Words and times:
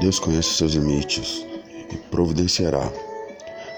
Deus 0.00 0.18
conhece 0.18 0.50
seus 0.50 0.72
limites 0.72 1.44
e 1.90 1.96
providenciará 2.10 2.90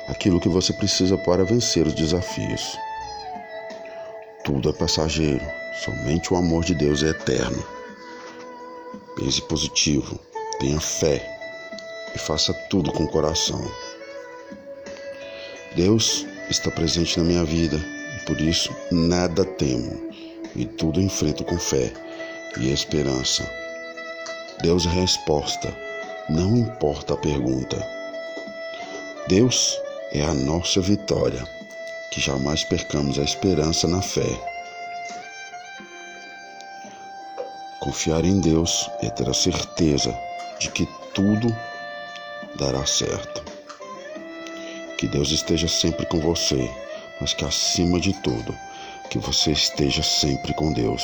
aquilo 0.09 0.41
que 0.41 0.49
você 0.49 0.73
precisa 0.73 1.17
para 1.17 1.45
vencer 1.45 1.87
os 1.87 1.95
desafios. 1.95 2.77
Tudo 4.45 4.69
é 4.69 4.73
passageiro, 4.73 5.45
somente 5.85 6.33
o 6.35 6.37
amor 6.37 6.65
de 6.65 6.75
Deus 6.75 7.03
é 7.03 7.09
eterno. 7.09 7.65
Pense 9.17 9.41
positivo, 9.43 10.19
tenha 10.59 10.81
fé 10.81 11.25
e 12.15 12.19
faça 12.19 12.53
tudo 12.69 12.93
com 12.93 13.05
o 13.05 13.09
coração. 13.11 13.63
Deus 15.77 16.27
está 16.51 16.71
presente 16.71 17.19
na 17.19 17.25
minha 17.25 17.45
vida 17.45 17.77
e 17.77 18.25
por 18.27 18.41
isso 18.41 18.75
nada 18.91 19.45
temo 19.45 20.11
e 20.57 20.65
tudo 20.65 21.01
enfrento 21.01 21.45
com 21.45 21.59
fé 21.59 21.93
e 22.59 22.73
esperança. 22.73 23.49
Deus 24.63 24.85
é 24.85 24.89
a 24.89 24.93
resposta, 24.93 25.75
não 26.31 26.57
importa 26.57 27.15
a 27.15 27.17
pergunta. 27.17 27.77
Deus 29.27 29.77
é 30.13 30.23
a 30.23 30.33
nossa 30.33 30.81
vitória, 30.81 31.43
que 32.13 32.21
jamais 32.21 32.63
percamos 32.63 33.19
a 33.19 33.23
esperança 33.23 33.89
na 33.89 34.01
fé. 34.01 34.29
Confiar 37.81 38.25
em 38.25 38.41
Deus 38.41 38.89
é 39.03 39.11
ter 39.11 39.29
a 39.29 39.35
certeza 39.35 40.17
de 40.61 40.71
que 40.71 40.87
tudo 41.13 41.55
dará 42.57 42.87
certo. 42.87 43.43
Que 44.99 45.09
Deus 45.09 45.33
esteja 45.33 45.67
sempre 45.67 46.07
com 46.07 46.21
você, 46.21 46.71
mas 47.21 47.35
que 47.35 47.45
acima 47.45 47.99
de 47.99 48.13
tudo, 48.23 48.57
que 49.11 49.19
você 49.19 49.51
esteja 49.51 50.03
sempre 50.03 50.55
com 50.55 50.73
Deus. 50.73 51.03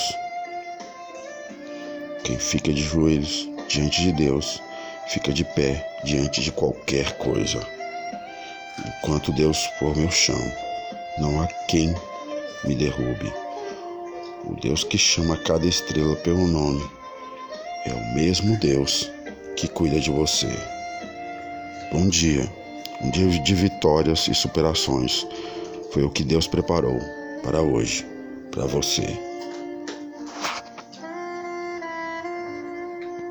Quem 2.22 2.38
fica 2.38 2.72
de 2.72 2.82
joelhos 2.82 3.48
diante 3.68 4.02
de 4.02 4.12
Deus, 4.12 4.60
fica 5.06 5.32
de 5.32 5.44
pé 5.44 5.86
diante 6.04 6.40
de 6.40 6.52
qualquer 6.52 7.16
coisa. 7.16 7.60
Enquanto 8.86 9.32
Deus 9.32 9.64
for 9.78 9.96
meu 9.96 10.10
chão, 10.10 10.40
não 11.18 11.40
há 11.40 11.46
quem 11.68 11.94
me 12.64 12.74
derrube. 12.74 13.32
O 14.44 14.54
Deus 14.60 14.84
que 14.84 14.98
chama 14.98 15.36
cada 15.36 15.66
estrela 15.66 16.14
pelo 16.16 16.46
nome 16.46 16.88
é 17.86 17.92
o 17.92 18.14
mesmo 18.14 18.56
Deus 18.58 19.10
que 19.56 19.68
cuida 19.68 19.98
de 19.98 20.10
você. 20.10 20.48
Bom 21.92 22.08
dia, 22.08 22.50
um 23.00 23.10
dia 23.10 23.26
de 23.28 23.54
vitórias 23.54 24.28
e 24.28 24.34
superações. 24.34 25.26
Foi 25.92 26.02
o 26.02 26.10
que 26.10 26.22
Deus 26.22 26.46
preparou 26.46 26.98
para 27.42 27.62
hoje, 27.62 28.04
para 28.50 28.66
você. 28.66 29.25